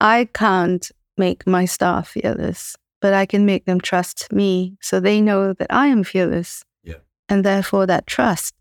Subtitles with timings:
[0.00, 5.20] I can't make my staff fearless, but I can make them trust me so they
[5.20, 6.64] know that I am fearless.
[6.82, 6.94] Yeah.
[7.28, 8.54] And therefore, that trust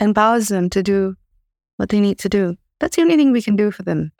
[0.00, 1.16] empowers them to do
[1.76, 2.56] what they need to do.
[2.80, 4.12] That's the only thing we can do for them.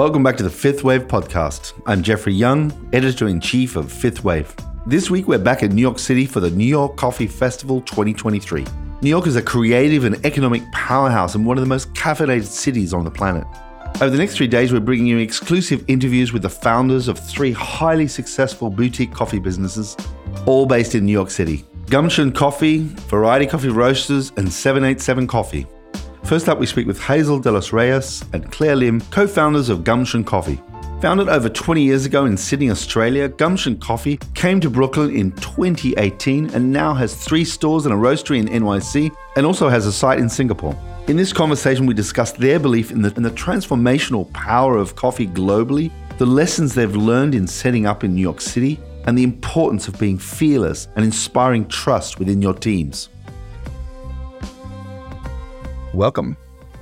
[0.00, 1.74] Welcome back to the Fifth Wave podcast.
[1.84, 4.56] I'm Jeffrey Young, editor in chief of Fifth Wave.
[4.86, 8.64] This week, we're back in New York City for the New York Coffee Festival 2023.
[9.02, 12.94] New York is a creative and economic powerhouse and one of the most caffeinated cities
[12.94, 13.44] on the planet.
[13.96, 17.52] Over the next three days, we're bringing you exclusive interviews with the founders of three
[17.52, 19.98] highly successful boutique coffee businesses,
[20.46, 25.66] all based in New York City Gumption Coffee, Variety Coffee Roasters, and 787 Coffee.
[26.30, 29.82] First up, we speak with Hazel De Los Reyes and Clare Lim, co founders of
[29.82, 30.60] Gumption Coffee.
[31.00, 36.50] Founded over 20 years ago in Sydney, Australia, Gumption Coffee came to Brooklyn in 2018
[36.50, 40.20] and now has three stores and a roastery in NYC and also has a site
[40.20, 40.78] in Singapore.
[41.08, 45.26] In this conversation, we discussed their belief in the, in the transformational power of coffee
[45.26, 49.88] globally, the lessons they've learned in setting up in New York City, and the importance
[49.88, 53.08] of being fearless and inspiring trust within your teams.
[55.94, 56.36] Welcome.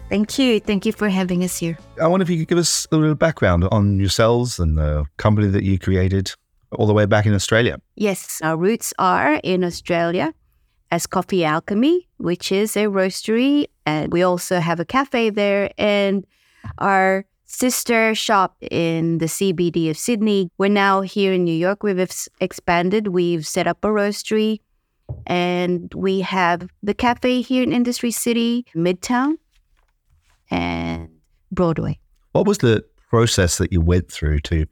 [0.09, 0.61] Thank you.
[0.61, 1.79] Thank you for having us here.
[2.01, 5.49] I wonder if you could give us a little background on yourselves and the company
[5.49, 6.33] that you created
[6.73, 7.79] all the way back in Australia.
[7.97, 10.35] Yes, our roots are in Australia
[10.91, 13.67] as Coffee Alchemy, which is a roastery.
[13.85, 15.71] And we also have a cafe there.
[15.79, 16.27] And
[16.79, 20.51] our sister shop in the CBD of Sydney.
[20.59, 21.83] We're now here in New York.
[21.83, 23.09] We've expanded.
[23.09, 24.61] We've set up a roastery
[25.27, 29.35] and we have the cafe here in Industry City, Midtown,
[30.51, 31.09] and
[31.53, 31.99] Broadway.
[32.33, 34.67] What was the process that you went through to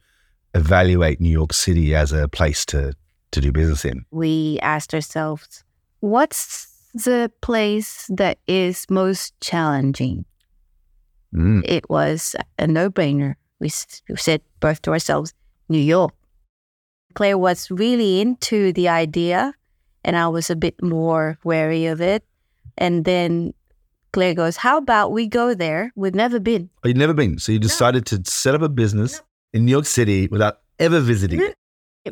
[0.55, 2.95] evaluate New York City as a place to,
[3.33, 4.05] to do business in?
[4.11, 5.65] We asked ourselves,
[6.01, 10.25] what's the place that is most challenging?
[11.35, 11.63] Mm.
[11.65, 13.35] It was a no brainer.
[13.61, 13.71] We,
[14.09, 15.35] we said both to ourselves,
[15.69, 16.15] New York.
[17.15, 19.55] Clare was really into the idea,
[20.07, 22.25] and I was a bit more wary of it.
[22.79, 23.53] And then
[24.13, 25.93] Clare goes, How about we go there?
[25.97, 26.71] We've never been.
[26.85, 27.39] Oh, you'd never been.
[27.39, 29.21] So you decided to set up a business
[29.53, 31.57] in New York City without ever visiting it.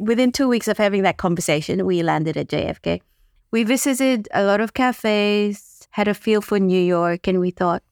[0.00, 3.00] Within two weeks of having that conversation, we landed at JFK.
[3.52, 7.84] We visited a lot of cafes, had a feel for New York, and we thought,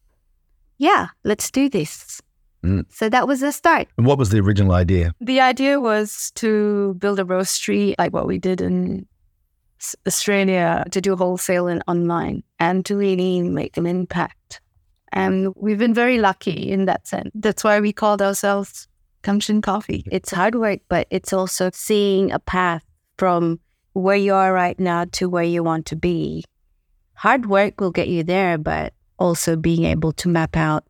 [0.78, 2.20] yeah, let's do this.
[2.64, 2.86] Mm.
[2.88, 3.86] So that was the start.
[3.96, 5.14] And what was the original idea?
[5.20, 9.06] The idea was to build a roastery like what we did in
[10.06, 14.60] Australia to do wholesale and online and to really make an impact.
[15.12, 17.30] And we've been very lucky in that sense.
[17.34, 18.88] That's why we called ourselves
[19.22, 20.04] Gumption Coffee.
[20.10, 22.84] It's hard work, but it's also seeing a path
[23.18, 23.60] from
[23.92, 26.44] where you are right now to where you want to be.
[27.14, 30.84] Hard work will get you there, but also being able to map out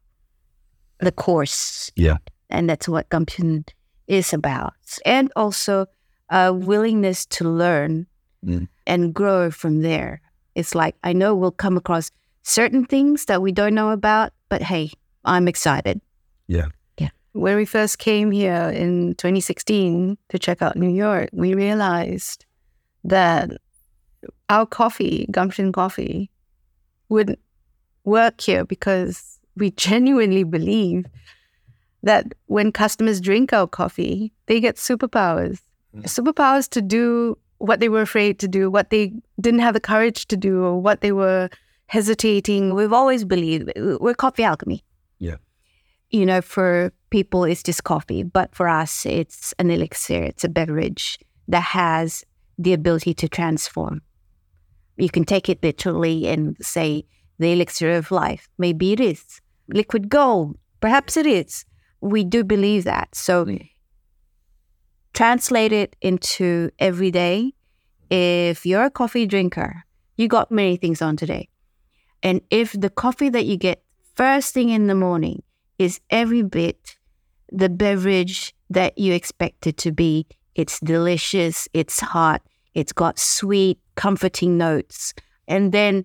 [1.00, 1.90] the course.
[1.96, 2.18] Yeah.
[2.48, 3.64] And that's what Gumption
[4.06, 4.74] is about.
[5.04, 5.86] And also
[6.30, 8.06] a willingness to learn
[8.44, 8.68] Mm.
[8.86, 10.20] And grow from there.
[10.54, 12.10] It's like, I know we'll come across
[12.42, 14.90] certain things that we don't know about, but hey,
[15.24, 16.00] I'm excited.
[16.46, 16.68] Yeah.
[16.98, 17.10] Yeah.
[17.32, 22.44] When we first came here in 2016 to check out New York, we realized
[23.04, 23.50] that
[24.48, 26.30] our coffee, Gumption Coffee,
[27.08, 27.38] would
[28.04, 31.06] work here because we genuinely believe
[32.02, 35.60] that when customers drink our coffee, they get superpowers.
[35.94, 36.04] Mm.
[36.04, 40.26] Superpowers to do what they were afraid to do, what they didn't have the courage
[40.26, 41.48] to do, or what they were
[41.86, 42.74] hesitating.
[42.74, 44.84] We've always believed we're coffee alchemy.
[45.20, 45.36] Yeah.
[46.10, 50.48] You know, for people, it's just coffee, but for us, it's an elixir, it's a
[50.48, 52.24] beverage that has
[52.58, 54.02] the ability to transform.
[54.96, 57.04] You can take it literally and say
[57.38, 58.48] the elixir of life.
[58.58, 59.40] Maybe it is.
[59.68, 61.64] Liquid gold, perhaps it is.
[62.00, 63.14] We do believe that.
[63.14, 63.46] So,
[65.14, 67.52] translate it into everyday.
[68.14, 69.84] If you're a coffee drinker,
[70.18, 71.48] you got many things on today.
[72.22, 73.82] And if the coffee that you get
[74.16, 75.42] first thing in the morning
[75.78, 76.98] is every bit
[77.50, 82.42] the beverage that you expect it to be, it's delicious, it's hot,
[82.74, 85.14] it's got sweet, comforting notes.
[85.48, 86.04] And then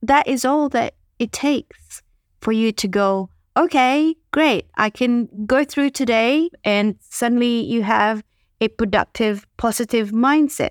[0.00, 2.02] that is all that it takes
[2.40, 6.50] for you to go, okay, great, I can go through today.
[6.62, 8.22] And suddenly you have
[8.60, 10.70] a productive, positive mindset.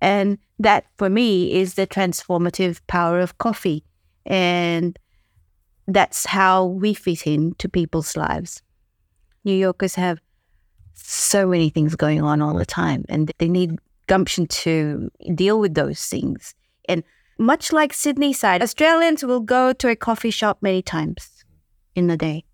[0.00, 3.84] And that for me is the transformative power of coffee.
[4.24, 4.98] And
[5.86, 8.62] that's how we fit into people's lives.
[9.44, 10.20] New Yorkers have
[10.94, 15.74] so many things going on all the time, and they need gumption to deal with
[15.74, 16.54] those things.
[16.88, 17.04] And
[17.38, 21.44] much like Sydney side, Australians will go to a coffee shop many times
[21.94, 22.44] in the day.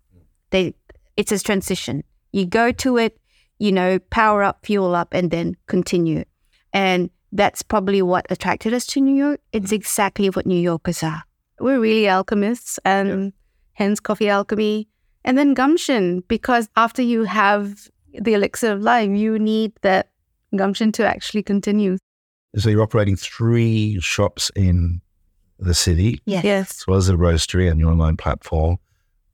[0.51, 0.75] They
[1.15, 2.03] it's a transition.
[2.31, 3.19] You go to it,
[3.59, 6.25] you know, power up, fuel up, and then continue.
[6.73, 9.41] And that's probably what attracted us to New York.
[9.51, 9.75] It's mm-hmm.
[9.75, 11.23] exactly what New Yorkers are.
[11.59, 13.33] We're really alchemists, and
[13.73, 14.87] hence coffee alchemy.
[15.25, 20.09] And then gumption, because after you have the elixir of life, you need that
[20.55, 21.97] gumption to actually continue.
[22.55, 25.01] So you're operating three shops in
[25.59, 26.43] the city, Yes.
[26.43, 26.71] Yes.
[26.71, 28.77] as well as a roastery and your online platform.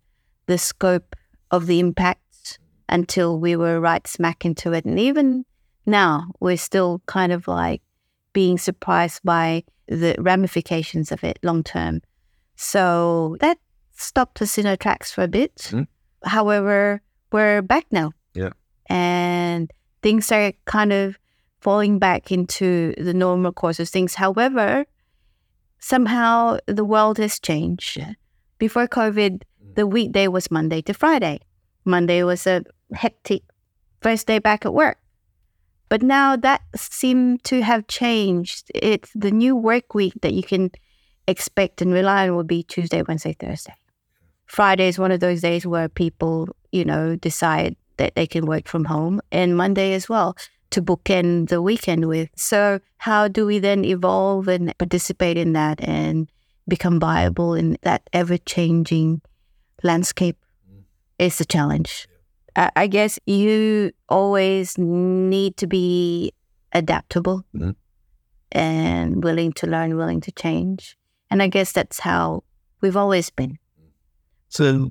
[0.46, 1.14] the scope
[1.52, 2.58] of the impact
[2.88, 4.84] until we were right smack into it.
[4.84, 5.44] And even
[5.86, 7.80] now, we're still kind of like,
[8.32, 12.00] being surprised by the ramifications of it long term.
[12.56, 13.58] So that
[13.92, 15.56] stopped us in our tracks for a bit.
[15.56, 15.86] Mhm.
[16.24, 17.02] However,
[17.32, 18.12] we're back now.
[18.34, 18.50] Yeah.
[18.86, 19.70] And
[20.02, 21.18] things are kind of
[21.60, 24.14] falling back into the normal course of things.
[24.14, 24.84] However,
[25.78, 28.00] somehow the world has changed.
[28.58, 29.42] Before COVID,
[29.74, 31.40] the weekday was Monday to Friday.
[31.84, 32.64] Monday was a
[32.94, 33.42] hectic
[34.00, 34.98] first day back at work.
[35.92, 38.70] But now that seemed to have changed.
[38.74, 40.70] It's the new work week that you can
[41.28, 43.74] expect and rely on will be Tuesday, Wednesday, Thursday.
[44.46, 48.68] Friday is one of those days where people, you know, decide that they can work
[48.68, 50.34] from home, and Monday as well
[50.70, 52.30] to bookend the weekend with.
[52.36, 56.26] So, how do we then evolve and participate in that and
[56.66, 59.20] become viable in that ever changing
[59.82, 60.38] landscape?
[60.66, 60.84] Mm.
[61.18, 62.08] Is a challenge.
[62.56, 66.32] I guess you always need to be
[66.72, 67.74] adaptable Mhm.
[68.52, 70.96] and willing to learn, willing to change.
[71.30, 72.44] And I guess that's how
[72.82, 73.58] we've always been.
[74.48, 74.90] So,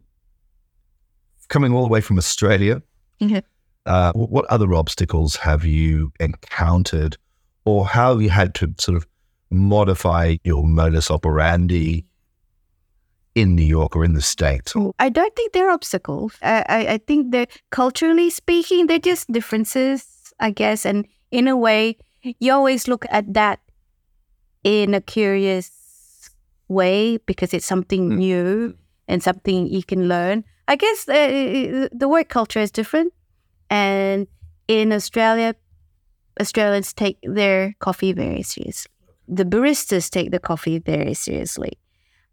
[1.49, 2.81] coming all the way from Australia,
[3.19, 3.43] Mhm.
[3.85, 7.17] uh, what other obstacles have you encountered,
[7.65, 9.05] or how have you had to sort of
[9.51, 12.05] modify your modus operandi
[13.35, 14.73] in New York or in the States?
[14.99, 16.35] I don't think they're obstacles.
[16.41, 20.85] I, I, I think they're culturally speaking, they're just differences, I guess.
[20.85, 21.97] And in a way,
[22.39, 23.59] you always look at that
[24.63, 26.29] in a curious
[26.67, 28.17] way because it's something Mm.
[28.17, 30.43] new and something you can learn.
[30.67, 33.13] I guess the, the work culture is different.
[33.69, 34.27] And
[34.67, 35.55] in Australia,
[36.39, 38.91] Australians take their coffee very seriously.
[39.27, 41.73] The baristas take the coffee very seriously.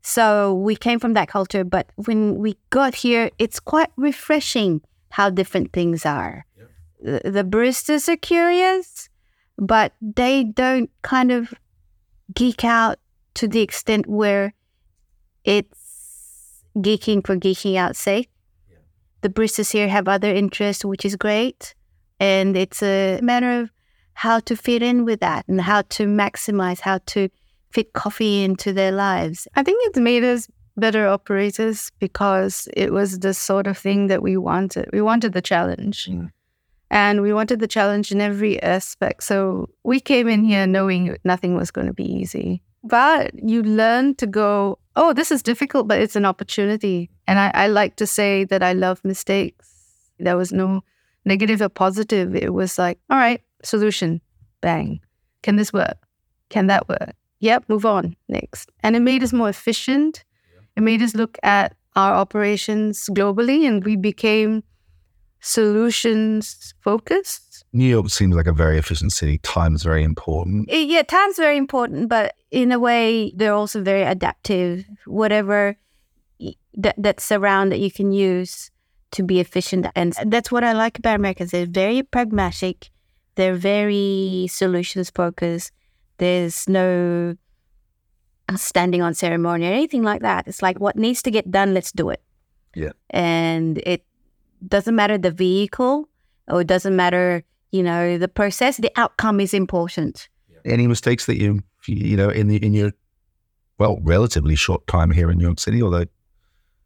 [0.09, 5.29] So we came from that culture, but when we got here, it's quite refreshing how
[5.29, 6.47] different things are.
[7.03, 9.11] The, the baristas are curious,
[9.59, 11.53] but they don't kind of
[12.35, 12.99] geek out
[13.35, 14.55] to the extent where
[15.45, 18.31] it's geeking for geeking out's sake.
[19.21, 21.75] The baristas here have other interests, which is great.
[22.19, 23.71] And it's a matter of
[24.15, 27.29] how to fit in with that and how to maximize, how to
[27.71, 29.47] fit coffee into their lives.
[29.55, 34.23] I think it's made us better operators because it was the sort of thing that
[34.23, 34.89] we wanted.
[34.93, 36.07] We wanted the challenge.
[36.07, 36.31] Mm.
[36.91, 39.23] And we wanted the challenge in every aspect.
[39.23, 42.63] So we came in here knowing nothing was going to be easy.
[42.83, 47.11] But you learn to go, oh, this is difficult, but it's an opportunity.
[47.27, 49.75] And I, I like to say that I love mistakes.
[50.19, 50.83] There was no
[51.27, 52.35] negative or positive.
[52.35, 54.23] It was like, all right, solution,
[54.63, 55.01] bang.
[55.43, 55.99] Can this work?
[56.49, 57.15] Can that work?
[57.41, 58.71] Yep, move on, next.
[58.83, 60.25] And it made us more efficient.
[60.77, 64.63] It made us look at our operations globally and we became
[65.41, 67.65] solutions focused.
[67.73, 69.39] New York seems like a very efficient city.
[69.39, 70.71] Time is very important.
[70.71, 74.85] Uh, Yeah, time's very important, but in a way, they're also very adaptive.
[75.07, 75.77] Whatever
[76.75, 78.71] that that's around that you can use
[79.11, 81.51] to be efficient, and that's what I like about Americans.
[81.51, 82.91] They're very pragmatic.
[83.35, 85.73] They're very solutions focused.
[86.19, 87.37] There's no
[88.57, 90.47] standing on ceremony or anything like that.
[90.49, 92.23] It's like what needs to get done, let's do it.
[92.75, 92.93] Yeah.
[93.11, 94.05] And it
[94.67, 96.09] doesn't matter the vehicle
[96.49, 98.79] or it doesn't matter, you know, the process.
[98.79, 100.29] The outcome is important.
[100.65, 102.93] Any mistakes that you you know in the in your
[103.79, 106.05] well relatively short time here in New York City, although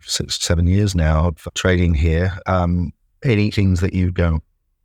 [0.01, 2.37] six seven years now of trading here.
[2.47, 2.93] Um,
[3.25, 4.41] any things that you go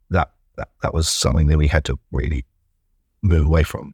[0.10, 2.46] that that that was something that we had to really
[3.22, 3.94] move away from.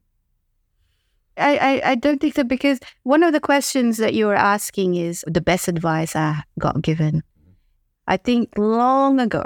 [1.37, 4.95] I, I, I don't think so because one of the questions that you were asking
[4.95, 7.23] is the best advice I got given.
[8.07, 9.43] I think long ago,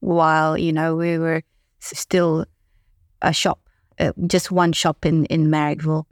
[0.00, 1.42] while you know we were
[1.80, 2.46] still
[3.22, 3.60] a shop,
[3.98, 6.04] uh, just one shop in in Marrickville,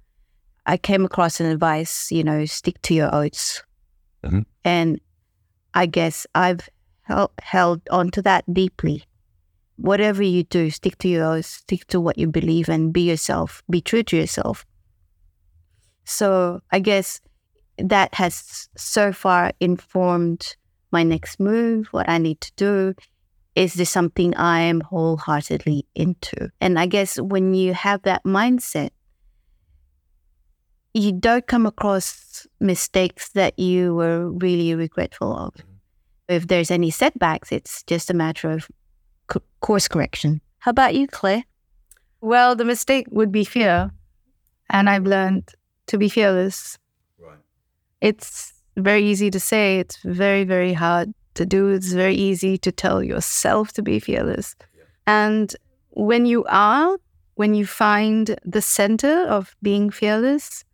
[0.67, 2.11] I came across an advice.
[2.11, 3.63] You know, stick to your oats,
[4.25, 4.45] Mhm.
[4.65, 5.01] and
[5.73, 6.69] I guess I've
[7.03, 9.05] held held onto that deeply.
[9.77, 13.63] Whatever you do, stick to your oats, stick to what you believe, and be yourself.
[13.71, 14.65] Be true to yourself.
[16.05, 17.21] So I guess
[17.79, 20.57] that has so far informed
[20.91, 22.95] my next move, what I need to do.
[23.57, 26.51] Is this something I am wholeheartedly into?
[26.61, 28.91] And I guess when you have that mindset,
[30.93, 35.55] you don't come across mistakes that you were really regretful of.
[35.55, 35.71] Mm-hmm.
[36.29, 38.69] If there's any setbacks, it's just a matter of
[39.33, 40.41] c- course correction.
[40.59, 41.45] How about you, Clare?
[42.21, 43.91] Well, the mistake would be fear.
[44.71, 45.51] And I've learned
[45.87, 46.79] to be fearless.
[47.19, 47.39] Right.
[48.01, 51.69] It's very easy to say, it's very, very hard to do.
[51.69, 54.57] It's very easy to tell yourself to be fearless.
[55.07, 55.55] And
[55.91, 56.97] when you are,
[57.35, 60.65] when you find the center of being fearless,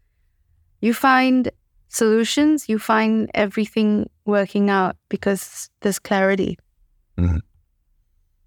[0.80, 1.50] you find
[1.88, 6.58] solutions, you find everything working out because there's clarity.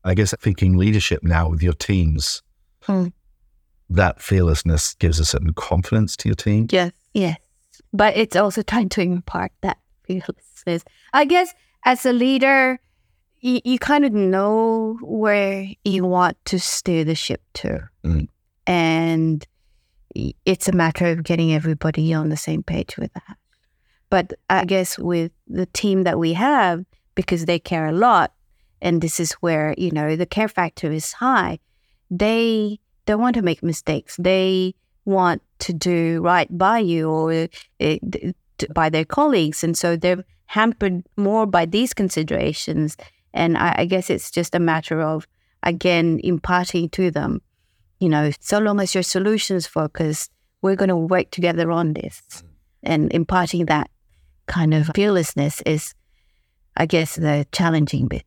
[0.05, 2.41] I guess thinking leadership now with your teams,
[2.81, 3.07] Hmm.
[3.93, 6.67] That fearlessness gives a certain confidence to your team.
[6.71, 6.91] Yes.
[7.13, 7.37] Yes.
[7.91, 10.83] But it's also trying to impart that fearlessness.
[11.13, 11.53] I guess
[11.85, 12.79] as a leader,
[13.39, 17.87] you, you kind of know where you want to steer the ship to.
[18.03, 18.27] Mm.
[18.65, 19.45] And
[20.45, 23.37] it's a matter of getting everybody on the same page with that.
[24.09, 26.85] But I guess with the team that we have,
[27.15, 28.33] because they care a lot,
[28.81, 31.59] and this is where, you know, the care factor is high,
[32.09, 34.15] they don't want to make mistakes.
[34.17, 37.49] They want to do right by you or
[37.81, 37.95] uh,
[38.73, 39.63] by their colleagues.
[39.63, 42.95] And so they're hampered more by these considerations.
[43.33, 45.27] And I, I guess it's just a matter of,
[45.63, 47.41] again, imparting to them,
[47.99, 50.31] you know, so long as your solutions focused,
[50.61, 52.43] we're going to work together on this.
[52.83, 53.89] And imparting that
[54.45, 55.93] kind of fearlessness is,
[56.77, 58.23] I guess, the challenging bit.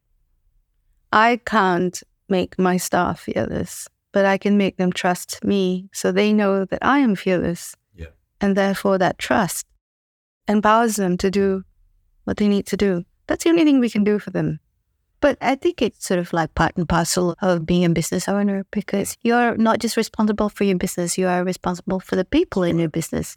[1.13, 6.33] I can't make my staff fearless, but I can make them trust me so they
[6.33, 7.77] know that I am fearless.
[7.95, 8.07] Yeah.
[8.41, 9.67] And therefore, that trust
[10.49, 11.65] empowers them to do
[12.25, 13.05] what they need to do.
[13.27, 14.59] That's the only thing we can do for them.
[15.21, 18.65] But I think it's sort of like part and parcel of being a business owner
[18.71, 22.79] because you're not just responsible for your business, you are responsible for the people in
[22.79, 23.37] your business.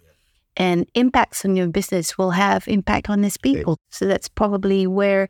[0.56, 3.80] And impacts on your business will have impact on these people.
[3.90, 5.28] So that's probably where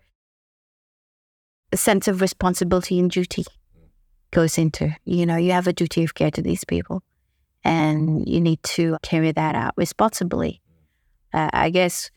[1.71, 3.45] a sense of responsibility and duty
[4.31, 4.95] goes into.
[5.05, 7.03] You know, you have a duty of care to these people
[7.63, 10.61] and you need to carry that out responsibly.
[11.33, 12.09] Uh, I guess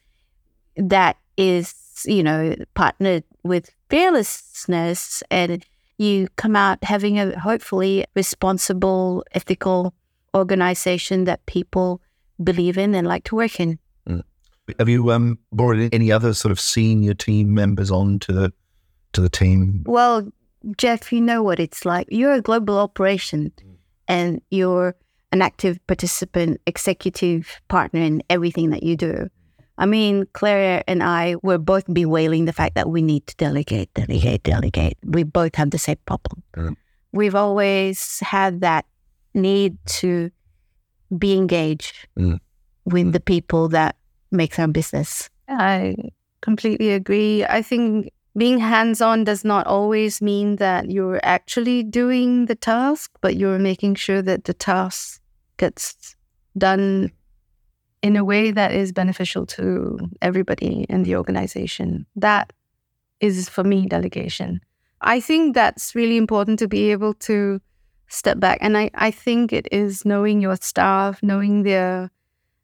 [0.77, 1.75] that is,
[2.07, 5.65] you know, partnered with fearlessness and
[5.99, 9.95] you come out having a hopefully responsible, ethical
[10.35, 12.01] organization that people
[12.43, 13.79] believe in and like to work in.
[14.79, 18.53] Have you um, brought any other sort of senior team members on to the
[19.13, 19.83] to the team?
[19.87, 20.33] Well,
[20.77, 22.07] Jeff, you know what it's like.
[22.11, 23.53] You're a global operation
[24.09, 24.95] and you're
[25.33, 29.29] an active participant, executive partner in everything that you do.
[29.79, 33.93] I mean, Clare and I were both bewailing the fact that we need to delegate,
[33.95, 34.99] delegate, delegate.
[35.03, 36.43] We both have the same problem.
[36.57, 36.77] Mm.
[37.13, 38.85] We've always had that
[39.35, 40.31] need to
[41.17, 42.39] be engaged Mm.
[42.85, 43.97] with the people that
[44.31, 45.31] makes our business.
[45.49, 45.95] I
[46.43, 47.45] completely agree.
[47.45, 53.11] I think being hands on does not always mean that you're actually doing the task,
[53.21, 55.21] but you're making sure that the task
[55.59, 56.17] gets
[56.57, 57.13] done
[58.03, 62.07] in a way that is beneficial to everybody in the organization.
[62.17, 62.53] That
[63.21, 64.61] is, for me, delegation.
[65.01, 67.61] I think that's really important to be able to
[68.09, 68.59] step back.
[68.61, 72.11] And I, I think it is knowing your staff, knowing their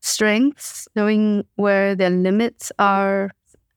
[0.00, 3.30] strengths, knowing where their limits are.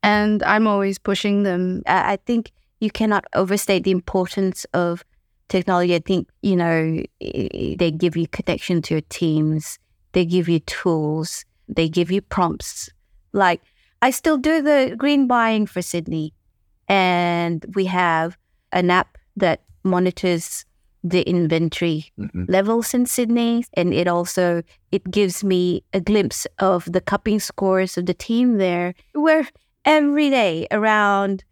[0.04, 1.84] And I'm always pushing them.
[1.86, 5.04] I think you cannot overstate the importance of
[5.48, 5.96] technology.
[5.96, 9.78] I think, you know, they give you connection to your teams,
[10.14, 12.90] they give you tools, they give you prompts.
[13.34, 13.62] Like,
[14.02, 16.34] I still do the green buying for Sydney,
[16.88, 18.38] and we have
[18.72, 20.66] an app that monitors
[21.04, 22.46] the inventory Mhm.
[22.50, 27.98] levels in Sydney, and it also it gives me a glimpse of the cupping scores
[27.98, 28.94] of the team there.
[29.14, 29.48] Where
[29.86, 31.44] every day around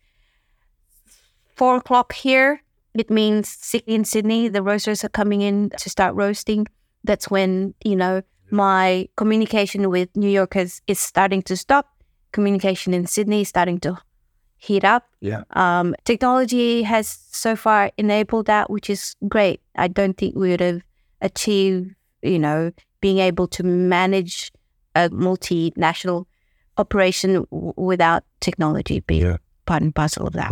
[1.56, 2.62] four o'clock here,
[2.94, 6.68] it means in Sydney the roasters are coming in to start roasting.
[7.04, 8.22] That's when you know
[8.52, 11.88] My communication with New Yorkers is starting to stop.
[12.32, 13.98] Communication in Sydney is starting to
[14.58, 15.08] heat up.
[15.22, 15.44] Yeah.
[15.52, 19.62] Um, technology has so far enabled that, which is great.
[19.76, 20.82] I don't think we would have
[21.22, 22.72] achieved, you know,
[23.02, 24.52] being able to manage
[24.96, 26.26] a multinational
[26.80, 29.38] operation w- without technology being Yeah.
[29.66, 30.52] part and parcel of that.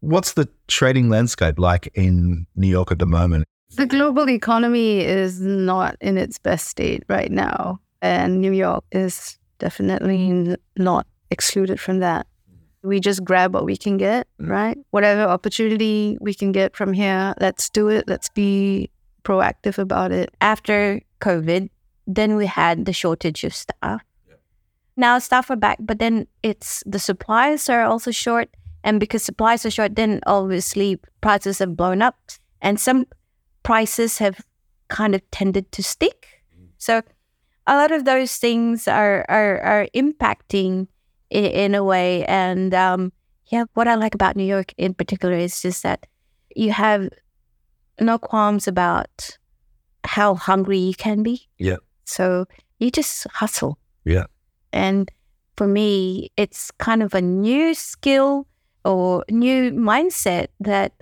[0.00, 3.44] What's the trading landscape like in New York at the moment?
[3.76, 9.38] The global economy is not in its best state right now, and New York is
[9.58, 12.26] definitely not excluded from that.
[12.82, 14.50] We just grab what we can get, mm.
[14.50, 14.76] right?
[14.90, 18.04] Whatever opportunity we can get from here, let's do it.
[18.08, 18.90] Let's be
[19.22, 20.34] proactive about it.
[20.40, 21.70] After COVID,
[22.06, 24.02] then we had the shortage of staff.
[24.96, 28.50] Now staff are back, but then it's the supplies are also short.
[28.84, 32.16] And because supplies are short, then obviously prices have blown up.
[32.60, 33.06] And some
[33.62, 34.40] prices have
[34.88, 36.28] kind of tended to stick.
[36.78, 37.02] So
[37.66, 40.88] a lot of those things are are, are impacting
[41.30, 42.24] in, in a way.
[42.26, 43.12] And um,
[43.46, 46.06] yeah, what I like about New York in particular is just that
[46.54, 47.08] you have
[48.00, 49.38] no qualms about
[50.04, 51.48] how hungry you can be.
[51.58, 51.76] Yeah.
[52.04, 52.46] So
[52.78, 53.78] you just hustle.
[54.04, 54.24] Yeah.
[54.72, 55.10] And
[55.56, 58.46] for me, it's kind of a new skill
[58.84, 60.92] or new mindset that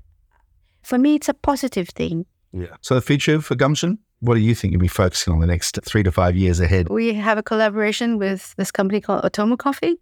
[0.83, 2.27] for me, it's a positive thing.
[2.53, 2.77] Yeah.
[2.81, 5.79] So the future for Gumption, what do you think you'll be focusing on the next
[5.85, 6.89] three to five years ahead?
[6.89, 9.99] We have a collaboration with this company called Atomo Coffee,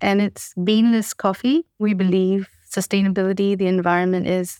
[0.00, 1.64] and it's beanless coffee.
[1.78, 4.58] We believe sustainability, the environment is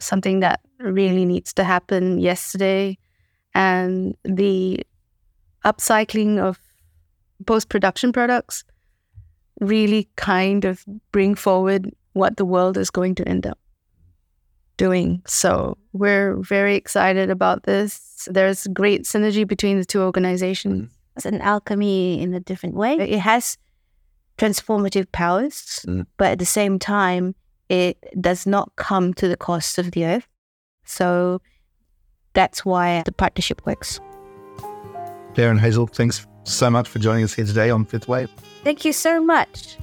[0.00, 2.98] something that really needs to happen yesterday,
[3.54, 4.80] and the
[5.64, 6.58] upcycling of
[7.46, 8.64] post production products
[9.60, 13.58] really kind of bring forward what the world is going to end up
[14.76, 15.22] doing.
[15.26, 18.28] So we're very excited about this.
[18.30, 20.90] There's great synergy between the two organizations.
[21.16, 22.96] It's an alchemy in a different way.
[22.96, 23.56] It has
[24.38, 26.06] transformative powers, Mm.
[26.16, 27.34] but at the same time,
[27.68, 30.26] it does not come to the cost of the earth.
[30.84, 31.40] So
[32.32, 34.00] that's why the partnership works.
[35.34, 38.30] Clare and Hazel, thanks so much for joining us here today on Fifth Wave.
[38.62, 39.76] Thank you so much.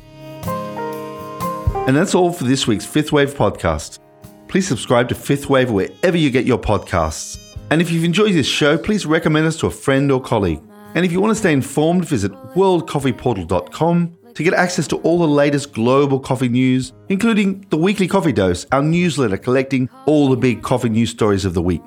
[1.88, 4.00] And that's all for this week's Fifth Wave podcast.
[4.48, 7.40] Please subscribe to Fifth Wave wherever you get your podcasts.
[7.70, 10.62] And if you've enjoyed this show, please recommend us to a friend or colleague.
[10.94, 15.28] And if you want to stay informed, visit worldcoffeeportal.com to get access to all the
[15.28, 20.62] latest global coffee news, including the weekly coffee dose, our newsletter collecting all the big
[20.62, 21.82] coffee news stories of the week.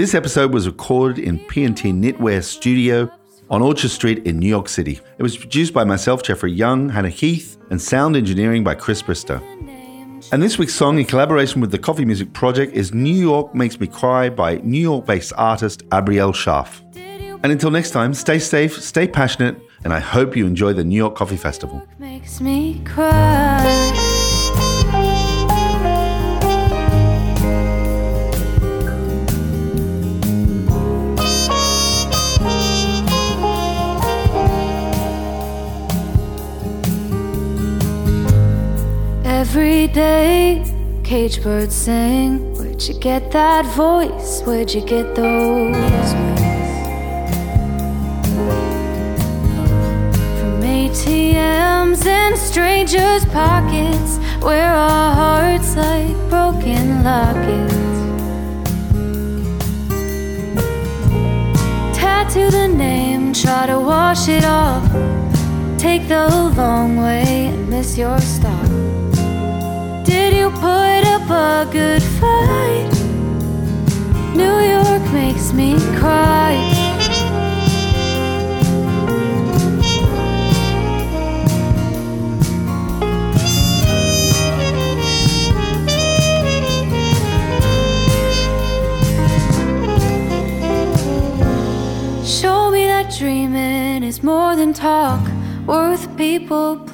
[0.00, 3.12] This episode was recorded in P&T Knitwear Studio
[3.50, 4.98] on Orchard Street in New York City.
[5.18, 9.42] It was produced by myself, Jeffrey Young, Hannah Heath, and sound engineering by Chris Bristow.
[10.32, 13.78] And this week's song, in collaboration with the Coffee Music Project, is New York Makes
[13.78, 16.80] Me Cry by New York based artist Abrielle Scharff.
[17.42, 20.96] And until next time, stay safe, stay passionate, and I hope you enjoy the New
[20.96, 21.86] York Coffee Festival.
[39.52, 40.62] Every day,
[41.02, 42.54] cage birds sing.
[42.54, 44.42] Where'd you get that voice?
[44.42, 46.12] Where'd you get those wings?
[50.38, 57.74] From ATMs and strangers' pockets, where our hearts like broken lockets.
[61.98, 64.84] Tattoo the name, try to wash it off.
[65.76, 68.49] Take the long way and miss your stop.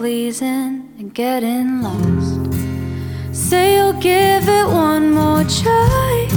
[0.07, 2.39] Pleasing and getting lost.
[3.33, 6.29] Say you'll give it one more try.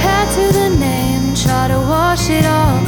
[0.00, 2.86] Tattoo the name, try to wash it off.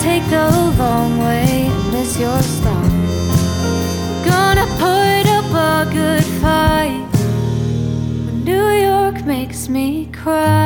[0.00, 2.90] Take the long way miss your stop.
[4.24, 7.04] Gonna put up a good fight.
[8.42, 10.57] New York makes me cry.